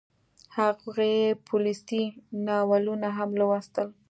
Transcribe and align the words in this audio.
هغې 0.57 1.15
پوليسي 1.47 2.03
ناولونه 2.47 3.07
هم 3.17 3.29
لوستل 3.39 3.87